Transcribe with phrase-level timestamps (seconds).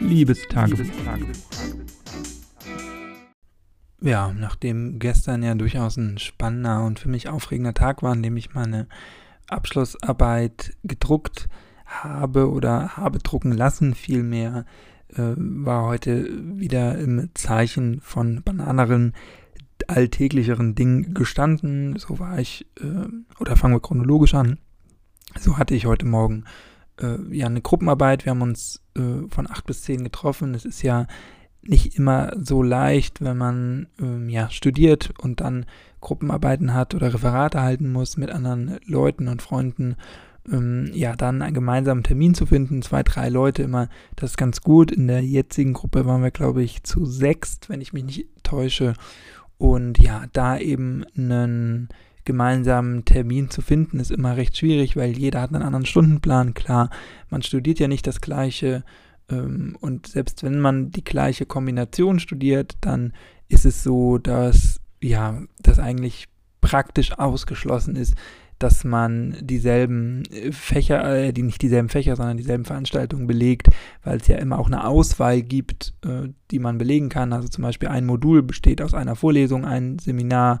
[0.00, 0.86] Liebestagebuch.
[4.02, 8.36] Ja, nachdem gestern ja durchaus ein spannender und für mich aufregender Tag war, an dem
[8.36, 8.86] ich meine
[9.46, 11.48] Abschlussarbeit gedruckt
[11.84, 14.64] habe oder habe drucken lassen, vielmehr
[15.08, 16.28] äh, war heute
[16.58, 19.12] wieder im Zeichen von bananeren,
[19.86, 21.98] alltäglicheren Dingen gestanden.
[21.98, 23.08] So war ich, äh,
[23.38, 24.58] oder fangen wir chronologisch an.
[25.38, 26.44] So hatte ich heute Morgen
[27.00, 28.24] äh, ja eine Gruppenarbeit.
[28.24, 30.54] Wir haben uns äh, von acht bis zehn getroffen.
[30.54, 31.06] Es ist ja
[31.62, 35.66] nicht immer so leicht, wenn man ähm, ja studiert und dann
[36.00, 39.96] Gruppenarbeiten hat oder Referate halten muss mit anderen Leuten und Freunden.
[40.50, 44.62] Ähm, ja, dann einen gemeinsamen Termin zu finden, zwei, drei Leute immer, das ist ganz
[44.62, 44.90] gut.
[44.90, 48.94] In der jetzigen Gruppe waren wir, glaube ich, zu sechst, wenn ich mich nicht täusche.
[49.58, 51.90] Und ja, da eben einen
[52.24, 56.54] gemeinsamen Termin zu finden, ist immer recht schwierig, weil jeder hat einen anderen Stundenplan.
[56.54, 56.90] Klar,
[57.28, 58.84] man studiert ja nicht das gleiche.
[59.28, 63.12] Ähm, und selbst wenn man die gleiche Kombination studiert, dann
[63.48, 66.28] ist es so, dass ja, das eigentlich
[66.60, 68.14] praktisch ausgeschlossen ist,
[68.60, 73.68] dass man dieselben Fächer, äh, die nicht dieselben Fächer, sondern dieselben Veranstaltungen belegt,
[74.04, 77.32] weil es ja immer auch eine Auswahl gibt, äh, die man belegen kann.
[77.32, 80.60] Also zum Beispiel ein Modul besteht aus einer Vorlesung, ein Seminar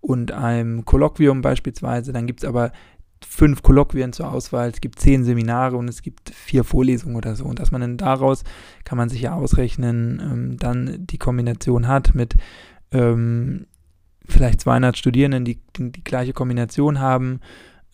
[0.00, 2.12] und einem Kolloquium beispielsweise.
[2.12, 2.72] Dann gibt es aber
[3.26, 7.44] fünf Kolloquien zur Auswahl, es gibt zehn Seminare und es gibt vier Vorlesungen oder so.
[7.44, 8.44] Und dass man dann daraus,
[8.84, 12.36] kann man sich ja ausrechnen, ähm, dann die Kombination hat mit
[12.92, 13.66] ähm,
[14.26, 17.40] vielleicht 200 Studierenden, die, die, die gleiche Kombination haben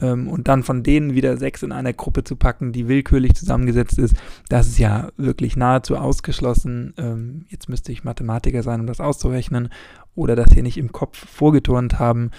[0.00, 3.98] ähm, und dann von denen wieder sechs in einer Gruppe zu packen, die willkürlich zusammengesetzt
[3.98, 4.16] ist,
[4.48, 6.94] das ist ja wirklich nahezu ausgeschlossen.
[6.98, 9.68] Ähm, jetzt müsste ich Mathematiker sein, um das auszurechnen
[10.14, 12.30] oder das hier nicht im Kopf vorgeturnt haben,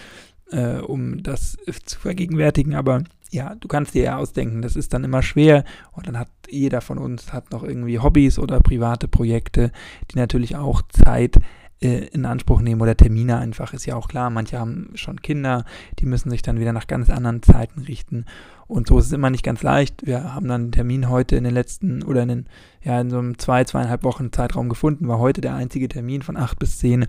[0.52, 5.04] äh, um das zu vergegenwärtigen, aber ja, du kannst dir ja ausdenken, das ist dann
[5.04, 9.72] immer schwer und dann hat jeder von uns hat noch irgendwie Hobbys oder private Projekte,
[10.12, 11.38] die natürlich auch Zeit
[11.80, 14.30] in Anspruch nehmen oder Termine einfach, ist ja auch klar.
[14.30, 15.64] Manche haben schon Kinder,
[16.00, 18.26] die müssen sich dann wieder nach ganz anderen Zeiten richten.
[18.68, 20.06] Und so ist es immer nicht ganz leicht.
[20.06, 22.46] Wir haben dann einen Termin heute in den letzten oder in den,
[22.82, 26.36] ja, in so einem zwei, zweieinhalb Wochen Zeitraum gefunden, war heute der einzige Termin von
[26.36, 27.06] acht bis zehn,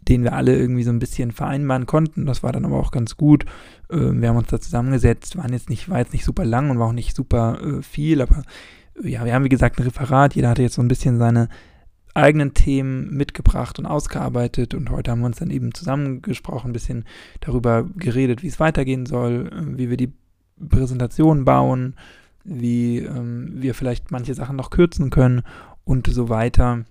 [0.00, 2.26] den wir alle irgendwie so ein bisschen vereinbaren konnten.
[2.26, 3.46] Das war dann aber auch ganz gut.
[3.90, 6.78] Ähm, wir haben uns da zusammengesetzt, waren jetzt nicht, war jetzt nicht super lang und
[6.78, 8.42] war auch nicht super äh, viel, aber
[9.02, 11.48] ja, wir haben wie gesagt ein Referat, jeder hatte jetzt so ein bisschen seine
[12.14, 17.04] eigenen Themen mitgebracht und ausgearbeitet und heute haben wir uns dann eben zusammengesprochen, ein bisschen
[17.40, 20.12] darüber geredet, wie es weitergehen soll, äh, wie wir die
[20.68, 21.94] Präsentation bauen,
[22.44, 25.42] wie ähm, wir vielleicht manche Sachen noch kürzen können
[25.84, 26.84] und so weiter.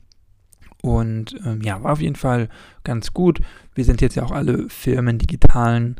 [0.82, 2.50] Und ähm, ja, war auf jeden Fall
[2.84, 3.40] ganz gut.
[3.76, 5.98] Wir sind jetzt ja auch alle Firmen digitalen,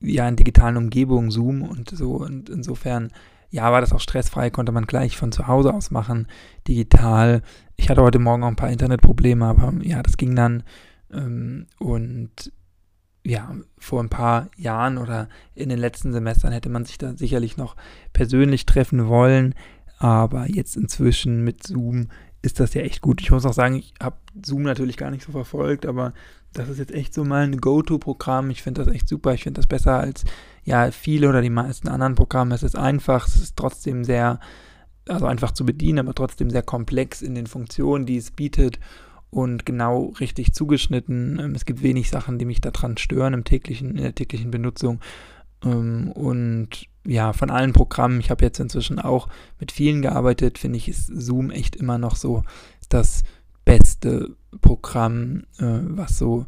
[0.00, 2.12] ja, in digitalen Umgebungen, Zoom und so.
[2.12, 3.10] Und insofern
[3.50, 6.26] ja, war das auch stressfrei, konnte man gleich von zu Hause aus machen,
[6.66, 7.42] digital.
[7.76, 10.62] Ich hatte heute Morgen auch ein paar Internetprobleme, aber ja, das ging dann.
[11.12, 12.52] Ähm, und
[13.24, 17.56] ja, vor ein paar Jahren oder in den letzten Semestern hätte man sich da sicherlich
[17.56, 17.76] noch
[18.12, 19.54] persönlich treffen wollen.
[19.98, 22.08] Aber jetzt inzwischen mit Zoom
[22.42, 23.20] ist das ja echt gut.
[23.20, 26.12] Ich muss auch sagen, ich habe Zoom natürlich gar nicht so verfolgt, aber
[26.52, 28.50] das ist jetzt echt so mein Go-To-Programm.
[28.50, 29.34] Ich finde das echt super.
[29.34, 30.24] Ich finde das besser als
[30.64, 32.54] ja viele oder die meisten anderen Programme.
[32.54, 34.40] Es ist einfach, es ist trotzdem sehr,
[35.08, 38.78] also einfach zu bedienen, aber trotzdem sehr komplex in den Funktionen, die es bietet
[39.30, 41.38] und genau richtig zugeschnitten.
[41.38, 45.00] Ähm, es gibt wenig Sachen, die mich daran stören im täglichen, in der täglichen Benutzung.
[45.64, 49.28] Ähm, und ja, von allen Programmen, ich habe jetzt inzwischen auch
[49.60, 52.42] mit vielen gearbeitet, finde ich, ist Zoom echt immer noch so
[52.88, 53.22] das
[53.64, 56.46] beste Programm, äh, was so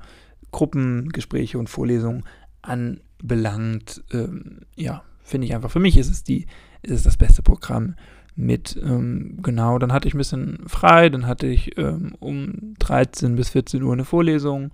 [0.50, 2.24] Gruppengespräche und Vorlesungen
[2.62, 4.02] anbelangt.
[4.12, 5.70] Ähm, ja, finde ich einfach.
[5.70, 6.46] Für mich ist es die,
[6.82, 7.94] ist es das beste Programm
[8.34, 13.34] mit, ähm, genau, dann hatte ich ein bisschen frei, dann hatte ich ähm, um 13
[13.34, 14.70] bis 14 Uhr eine Vorlesung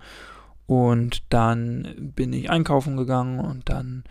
[0.66, 4.04] und dann bin ich einkaufen gegangen und dann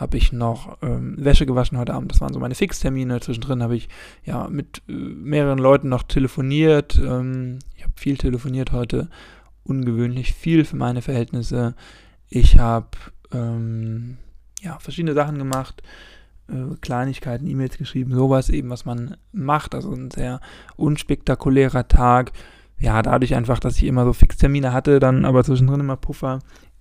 [0.00, 2.10] habe ich noch ähm, Wäsche gewaschen heute Abend.
[2.10, 3.20] Das waren so meine Fixtermine.
[3.20, 3.88] Zwischendrin habe ich
[4.24, 6.98] ja mit äh, mehreren Leuten noch telefoniert.
[6.98, 9.10] Ähm, ich habe viel telefoniert heute.
[9.62, 11.74] Ungewöhnlich viel für meine Verhältnisse.
[12.30, 12.88] Ich habe
[13.30, 14.16] ähm,
[14.62, 15.82] ja, verschiedene Sachen gemacht.
[16.48, 19.74] Äh, Kleinigkeiten, E-Mails geschrieben, sowas eben, was man macht.
[19.74, 20.40] Also ein sehr
[20.76, 22.32] unspektakulärer Tag.
[22.78, 26.38] Ja, dadurch einfach, dass ich immer so Fixtermine hatte, dann aber zwischendrin immer Puffer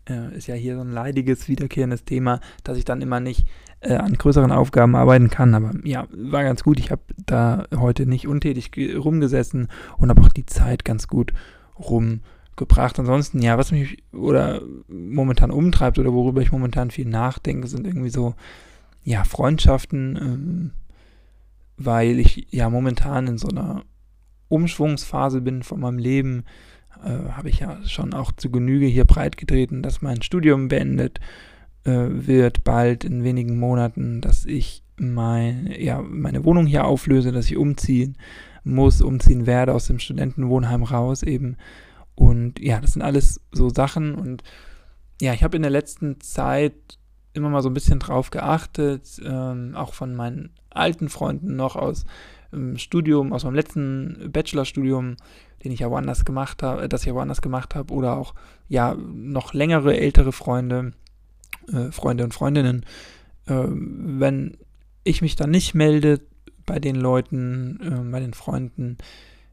[0.10, 3.46] äh, ist ja hier so ein leidiges, wiederkehrendes Thema, dass ich dann immer nicht
[3.82, 5.54] äh, an größeren Aufgaben arbeiten kann.
[5.54, 6.80] Aber ja, war ganz gut.
[6.80, 11.34] Ich habe da heute nicht untätig rumgesessen und habe auch die Zeit ganz gut
[11.78, 13.00] rumgebracht.
[13.00, 18.10] Ansonsten, ja, was mich oder momentan umtreibt oder worüber ich momentan viel nachdenke, sind irgendwie
[18.10, 18.36] so,
[19.04, 20.72] ja, Freundschaften, ähm,
[21.78, 23.84] weil ich ja momentan in so einer
[24.50, 26.44] Umschwungsphase bin von meinem Leben,
[27.04, 31.20] äh, habe ich ja schon auch zu Genüge hier breitgetreten, dass mein Studium beendet
[31.84, 37.46] äh, wird, bald in wenigen Monaten, dass ich mein, ja, meine Wohnung hier auflöse, dass
[37.46, 38.18] ich umziehen
[38.64, 41.58] muss, umziehen werde aus dem Studentenwohnheim raus eben.
[42.16, 44.44] Und ja, das sind alles so Sachen und
[45.22, 47.00] ja, ich habe in der letzten Zeit
[47.34, 52.06] immer mal so ein bisschen drauf geachtet, ähm, auch von meinen alten Freunden noch aus
[52.52, 55.18] dem Studium, aus meinem letzten Bachelorstudium,
[55.64, 58.34] den ich ja woanders gemacht habe, das ich ja woanders gemacht habe, oder auch
[58.68, 60.94] ja noch längere ältere Freunde,
[61.72, 62.86] äh, Freunde und Freundinnen,
[63.48, 64.58] äh, wenn
[65.04, 66.22] ich mich dann nicht melde
[66.66, 68.98] bei den Leuten, äh, bei den Freunden,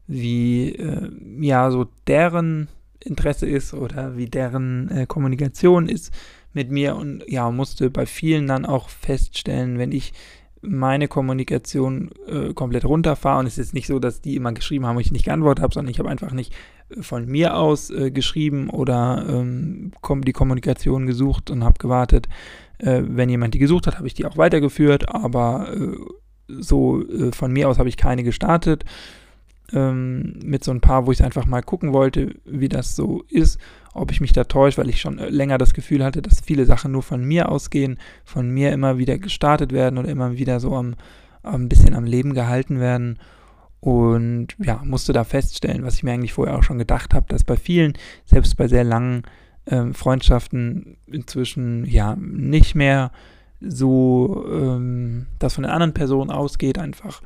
[0.07, 1.09] wie äh,
[1.39, 2.69] ja so deren
[2.99, 6.13] Interesse ist oder wie deren äh, Kommunikation ist
[6.53, 10.13] mit mir und ja, musste bei vielen dann auch feststellen, wenn ich
[10.61, 14.95] meine Kommunikation äh, komplett runterfahre und es ist nicht so, dass die immer geschrieben haben
[14.95, 16.53] und ich nicht geantwortet habe, sondern ich habe einfach nicht
[16.89, 19.91] äh, von mir aus äh, geschrieben oder ähm,
[20.25, 22.27] die Kommunikation gesucht und habe gewartet.
[22.79, 25.97] Äh, wenn jemand die gesucht hat, habe ich die auch weitergeführt, aber äh,
[26.47, 28.83] so äh, von mir aus habe ich keine gestartet
[29.73, 33.59] ähm, mit so ein paar, wo ich einfach mal gucken wollte, wie das so ist,
[33.97, 36.65] ob ich mich da täusche, weil ich schon äh, länger das Gefühl hatte, dass viele
[36.65, 40.75] Sachen nur von mir ausgehen, von mir immer wieder gestartet werden oder immer wieder so
[40.75, 40.95] am,
[41.43, 43.19] ein bisschen am Leben gehalten werden.
[43.79, 47.43] Und ja, musste da feststellen, was ich mir eigentlich vorher auch schon gedacht habe, dass
[47.43, 47.93] bei vielen,
[48.25, 49.23] selbst bei sehr langen
[49.67, 53.11] ähm, Freundschaften inzwischen ja nicht mehr
[53.59, 57.25] so ähm, das von der anderen Person ausgeht, einfach äh,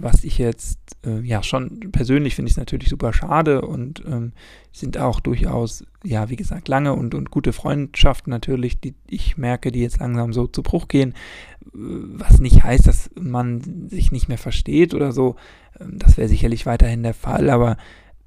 [0.00, 4.32] was ich jetzt, äh, ja, schon persönlich finde ich es natürlich super schade und ähm,
[4.72, 9.70] sind auch durchaus, ja, wie gesagt, lange und, und gute Freundschaften natürlich, die ich merke,
[9.70, 11.12] die jetzt langsam so zu Bruch gehen,
[11.66, 15.36] äh, was nicht heißt, dass man sich nicht mehr versteht oder so.
[15.80, 17.76] Ähm, das wäre sicherlich weiterhin der Fall, aber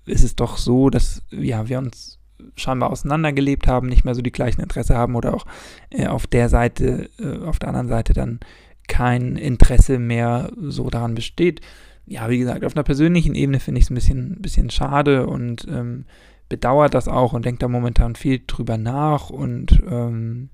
[0.05, 2.19] es ist doch so, dass, ja, wir uns
[2.55, 5.45] scheinbar auseinandergelebt haben, nicht mehr so die gleichen Interesse haben oder auch
[5.89, 8.39] äh, auf der Seite, äh, auf der anderen Seite dann
[8.91, 11.61] kein Interesse mehr so daran besteht.
[12.05, 15.65] Ja, wie gesagt, auf einer persönlichen Ebene finde ich es ein bisschen, bisschen schade und
[15.69, 16.03] ähm,
[16.49, 20.49] bedauert das auch und denkt da momentan viel drüber nach und ähm,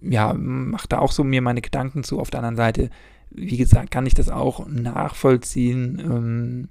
[0.00, 2.18] ja, macht da auch so mir meine Gedanken zu.
[2.18, 2.90] Auf der anderen Seite,
[3.30, 6.68] wie gesagt, kann ich das auch nachvollziehen, ähm,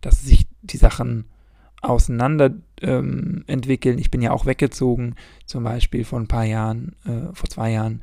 [0.00, 1.26] dass sich die Sachen
[1.82, 2.50] auseinander
[2.82, 3.98] ähm, entwickeln.
[3.98, 5.14] Ich bin ja auch weggezogen,
[5.46, 8.02] zum Beispiel vor ein paar Jahren, äh, vor zwei Jahren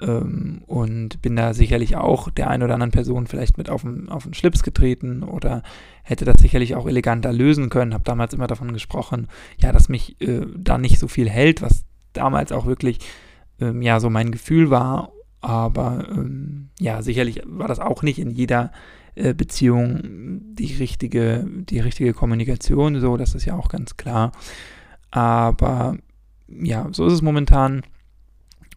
[0.00, 4.08] ähm, und bin da sicherlich auch der einen oder anderen Person vielleicht mit auf den,
[4.08, 5.62] auf den Schlips getreten oder
[6.02, 7.94] hätte das sicherlich auch eleganter lösen können.
[7.94, 11.84] Habe damals immer davon gesprochen, ja, dass mich äh, da nicht so viel hält, was
[12.12, 12.98] damals auch wirklich
[13.60, 15.12] ähm, ja so mein Gefühl war.
[15.40, 18.72] Aber ähm, ja, sicherlich war das auch nicht in jeder
[19.14, 20.00] äh, Beziehung
[20.54, 22.98] die richtige, die richtige Kommunikation.
[22.98, 24.32] So, das ist ja auch ganz klar.
[25.10, 25.96] Aber
[26.48, 27.82] ja, so ist es momentan.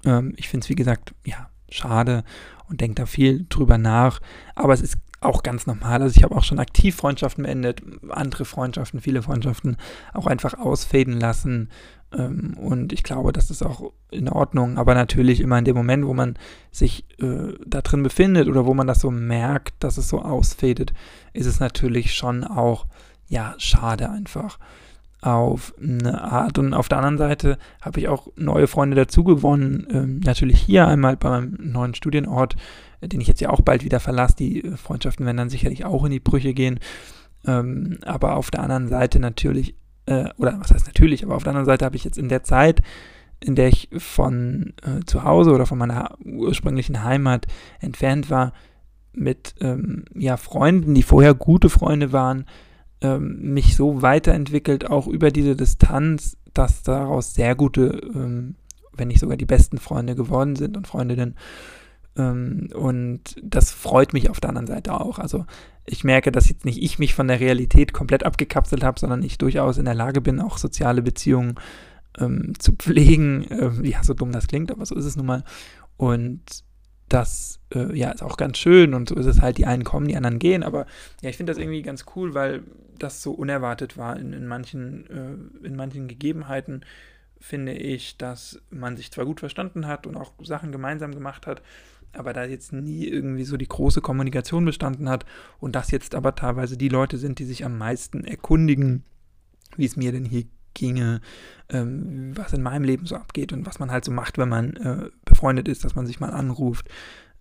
[0.06, 2.24] Ähm, ich finde es, wie gesagt, ja, schade
[2.70, 4.20] und denke da viel drüber nach.
[4.56, 6.02] Aber es ist auch ganz normal.
[6.02, 9.78] Also ich habe auch schon aktiv Freundschaften beendet, andere Freundschaften, viele Freundschaften
[10.14, 11.70] auch einfach ausfaden lassen.
[12.16, 14.78] Ähm, und ich glaube, das ist auch in Ordnung.
[14.78, 16.38] Aber natürlich immer in dem Moment, wo man
[16.72, 20.94] sich äh, da drin befindet oder wo man das so merkt, dass es so ausfadet,
[21.34, 22.86] ist es natürlich schon auch,
[23.28, 24.60] ja, schade einfach
[25.22, 26.58] auf eine Art.
[26.60, 29.88] Und auf der anderen Seite habe ich auch neue Freunde dazu gewonnen.
[29.92, 32.56] Ähm, natürlich hier einmal bei meinem neuen Studienort,
[33.02, 34.36] äh, den ich jetzt ja auch bald wieder verlasse.
[34.38, 36.80] Die äh, Freundschaften werden dann sicherlich auch in die Brüche gehen.
[37.46, 41.52] Ähm, aber auf der anderen Seite natürlich, äh, oder was heißt natürlich, aber auf der
[41.52, 42.82] anderen Seite habe ich jetzt in der Zeit,
[43.40, 47.46] in der ich von äh, zu Hause oder von meiner ursprünglichen Heimat
[47.80, 48.54] entfernt war,
[49.14, 52.46] mit ähm, ja, Freunden, die vorher gute Freunde waren,
[53.02, 58.56] ähm, mich so weiterentwickelt, auch über diese Distanz, dass daraus sehr gute, ähm,
[58.94, 61.36] wenn nicht sogar die besten Freunde geworden sind und Freundinnen.
[62.18, 65.20] Ähm, und das freut mich auf der anderen Seite auch.
[65.20, 65.46] Also
[65.86, 69.38] ich merke, dass jetzt nicht ich mich von der Realität komplett abgekapselt habe, sondern ich
[69.38, 71.56] durchaus in der Lage bin, auch soziale Beziehungen
[72.18, 73.46] ähm, zu pflegen.
[73.50, 75.44] Ähm, ja, so dumm das klingt, aber so ist es nun mal.
[75.96, 76.42] Und
[77.10, 80.08] das äh, ja ist auch ganz schön und so ist es halt, die einen kommen,
[80.08, 80.86] die anderen gehen, aber
[81.22, 82.64] ja, ich finde das irgendwie ganz cool, weil
[83.00, 86.82] das so unerwartet war in, in manchen, äh, in manchen Gegebenheiten
[87.40, 91.62] finde ich, dass man sich zwar gut verstanden hat und auch Sachen gemeinsam gemacht hat,
[92.14, 95.26] aber da jetzt nie irgendwie so die große Kommunikation bestanden hat
[95.60, 99.04] und das jetzt aber teilweise die Leute sind, die sich am meisten erkundigen,
[99.76, 100.46] wie es mir denn hier
[100.78, 101.22] ginge,
[101.70, 104.76] ähm, was in meinem Leben so abgeht und was man halt so macht, wenn man
[104.78, 106.88] äh, befreundet ist, dass man sich mal anruft,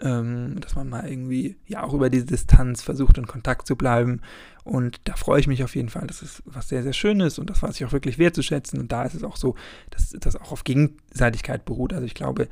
[0.01, 4.21] ähm, dass man mal irgendwie ja auch über diese Distanz versucht, in Kontakt zu bleiben.
[4.65, 6.07] Und da freue ich mich auf jeden Fall.
[6.07, 8.81] Das ist was sehr, sehr Schönes und das weiß ich auch wirklich wertzuschätzen.
[8.81, 9.55] Und da ist es auch so,
[9.91, 11.93] dass das auch auf Gegenseitigkeit beruht.
[11.93, 12.49] Also ich glaube,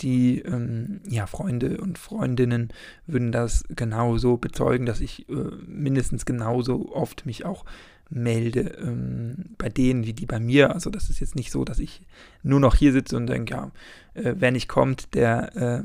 [0.00, 2.68] die ähm, ja, Freunde und Freundinnen
[3.06, 5.32] würden das genauso bezeugen, dass ich äh,
[5.66, 7.64] mindestens genauso oft mich auch
[8.10, 10.74] melde ähm, bei denen wie die bei mir.
[10.74, 12.02] Also das ist jetzt nicht so, dass ich
[12.42, 13.70] nur noch hier sitze und denke, ja,
[14.14, 15.82] äh, wer nicht kommt, der äh,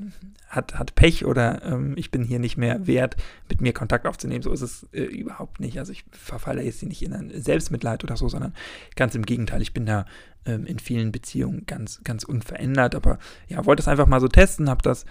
[0.47, 3.17] hat, hat Pech oder ähm, ich bin hier nicht mehr wert,
[3.49, 4.43] mit mir Kontakt aufzunehmen.
[4.43, 5.79] So ist es äh, überhaupt nicht.
[5.79, 8.53] Also ich verfalle jetzt nicht in ein Selbstmitleid oder so, sondern
[8.95, 9.61] ganz im Gegenteil.
[9.61, 10.05] Ich bin da
[10.45, 12.95] ähm, in vielen Beziehungen ganz, ganz unverändert.
[12.95, 15.05] Aber ja, wollte es einfach mal so testen, habe das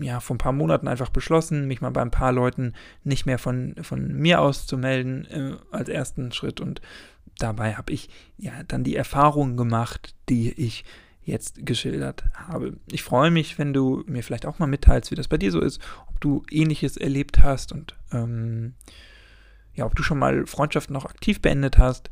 [0.00, 2.74] ja, vor ein paar Monaten einfach beschlossen, mich mal bei ein paar Leuten
[3.04, 6.60] nicht mehr von, von mir aus zu melden äh, als ersten Schritt.
[6.60, 6.80] Und
[7.38, 10.84] dabei habe ich ja dann die Erfahrungen gemacht, die ich
[11.24, 12.76] jetzt geschildert habe.
[12.90, 15.60] Ich freue mich, wenn du mir vielleicht auch mal mitteilst, wie das bei dir so
[15.60, 18.74] ist, ob du ähnliches erlebt hast und ähm,
[19.74, 22.10] ja, ob du schon mal Freundschaften noch aktiv beendet hast.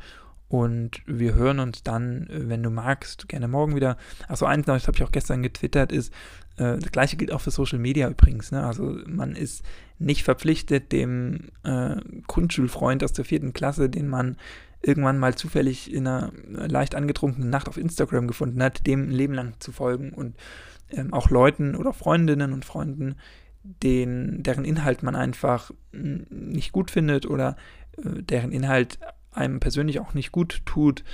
[0.49, 3.97] Und wir hören uns dann, wenn du magst, gerne morgen wieder.
[4.27, 6.13] Achso, eins das habe ich auch gestern getwittert, ist,
[6.61, 8.53] äh, das gleiche gilt auch für Social Media übrigens.
[8.53, 8.65] Ne?
[8.65, 9.65] Also man ist
[9.99, 14.37] nicht verpflichtet, dem äh, Grundschulfreund aus der vierten Klasse, den man
[14.83, 19.35] irgendwann mal zufällig in einer leicht angetrunkenen Nacht auf Instagram gefunden hat, dem ein Leben
[19.35, 20.37] lang zu folgen und
[20.91, 23.17] ähm, auch Leuten oder Freundinnen und Freunden,
[23.63, 27.57] den, deren Inhalt man einfach nicht gut findet oder
[27.99, 28.99] äh, deren Inhalt
[29.33, 31.05] einem persönlich auch nicht gut tut,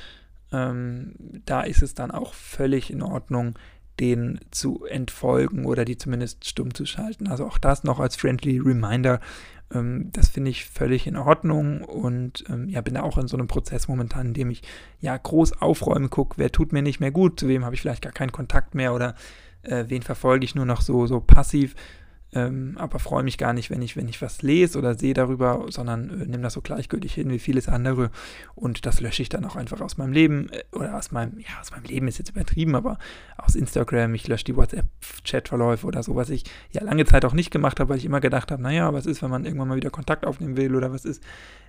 [0.53, 3.59] ähm, da ist es dann auch völlig in Ordnung,
[4.01, 7.29] den zu entfolgen oder die zumindest stumm zu schalten.
[7.29, 9.21] Also auch das noch als friendly Reminder,
[9.73, 13.37] ähm, das finde ich völlig in Ordnung und ähm, ja, bin da auch in so
[13.37, 14.63] einem Prozess momentan, in dem ich
[15.01, 18.03] ja groß aufräumen gucke, wer tut mir nicht mehr gut, zu wem habe ich vielleicht
[18.03, 19.15] gar keinen Kontakt mehr oder
[19.63, 21.75] äh, wen verfolge ich nur noch so, so passiv
[22.33, 25.67] ähm, aber freue mich gar nicht, wenn ich, wenn ich was lese oder sehe darüber,
[25.69, 28.11] sondern äh, nehme das so gleichgültig hin wie vieles andere.
[28.55, 31.61] Und das lösche ich dann auch einfach aus meinem Leben äh, oder aus meinem, ja,
[31.61, 32.99] aus meinem Leben ist jetzt übertrieben, aber
[33.37, 37.51] aus Instagram, ich lösche die WhatsApp-Chatverläufe oder so, was ich ja lange Zeit auch nicht
[37.51, 39.91] gemacht habe, weil ich immer gedacht habe, naja, was ist, wenn man irgendwann mal wieder
[39.91, 41.23] Kontakt aufnehmen will oder was ist,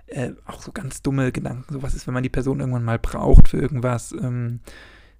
[0.06, 2.98] äh, auch so ganz dumme Gedanken, so was ist, wenn man die Person irgendwann mal
[2.98, 4.60] braucht für irgendwas, ähm,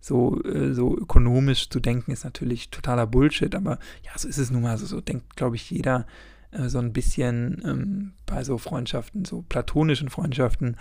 [0.00, 4.50] so, äh, so ökonomisch zu denken, ist natürlich totaler Bullshit, aber ja, so ist es
[4.50, 4.70] nun mal.
[4.70, 6.06] Also so denkt, glaube ich, jeder
[6.50, 10.76] äh, so ein bisschen ähm, bei so Freundschaften, so platonischen Freundschaften.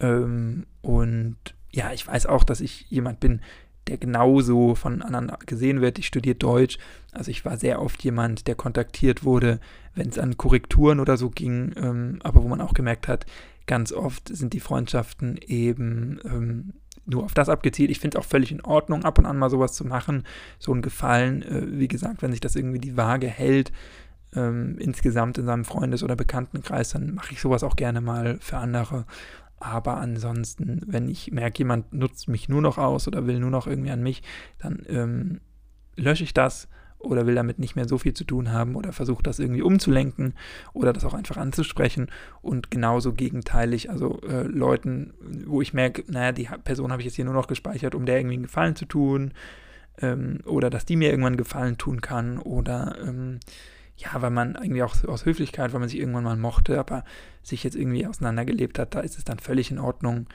[0.00, 1.36] Ähm, und
[1.70, 3.40] ja, ich weiß auch, dass ich jemand bin,
[3.86, 5.98] der genauso von anderen gesehen wird.
[5.98, 6.78] Ich studiere Deutsch,
[7.12, 9.60] also ich war sehr oft jemand, der kontaktiert wurde,
[9.94, 13.26] wenn es an Korrekturen oder so ging, ähm, aber wo man auch gemerkt hat,
[13.66, 16.72] ganz oft sind die Freundschaften eben ähm,
[17.06, 17.90] nur auf das abgezielt.
[17.90, 20.24] Ich finde es auch völlig in Ordnung, ab und an mal sowas zu machen.
[20.58, 23.72] So ein Gefallen, äh, wie gesagt, wenn sich das irgendwie die Waage hält,
[24.34, 28.58] ähm, insgesamt in seinem Freundes- oder Bekanntenkreis, dann mache ich sowas auch gerne mal für
[28.58, 29.06] andere.
[29.58, 33.66] Aber ansonsten, wenn ich merke, jemand nutzt mich nur noch aus oder will nur noch
[33.66, 34.22] irgendwie an mich,
[34.58, 35.40] dann ähm,
[35.96, 39.26] lösche ich das oder will damit nicht mehr so viel zu tun haben oder versucht
[39.26, 40.34] das irgendwie umzulenken
[40.72, 42.08] oder das auch einfach anzusprechen
[42.42, 45.14] und genauso gegenteilig, also äh, Leuten,
[45.46, 48.18] wo ich merke, naja, die Person habe ich jetzt hier nur noch gespeichert, um der
[48.18, 49.32] irgendwie einen Gefallen zu tun
[49.98, 53.40] ähm, oder dass die mir irgendwann Gefallen tun kann oder ähm,
[53.98, 57.04] ja, weil man irgendwie auch aus Höflichkeit, weil man sich irgendwann mal mochte, aber
[57.42, 60.26] sich jetzt irgendwie auseinandergelebt hat, da ist es dann völlig in Ordnung,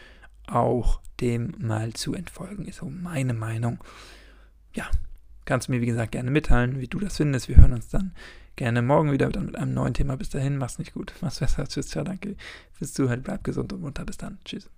[0.47, 3.77] auch dem mal zu entfolgen, ist so meine Meinung.
[4.73, 4.89] Ja,
[5.45, 7.49] Kannst du mir, wie gesagt, gerne mitteilen, wie du das findest.
[7.49, 8.13] Wir hören uns dann
[8.55, 10.17] gerne morgen wieder mit einem neuen Thema.
[10.17, 11.13] Bis dahin, mach's nicht gut.
[11.21, 11.67] Mach's besser.
[11.67, 12.35] Tschüss, ciao, danke
[12.73, 13.23] fürs Zuhören.
[13.23, 14.05] Bleib gesund und munter.
[14.05, 14.39] Bis dann.
[14.45, 14.69] Tschüss.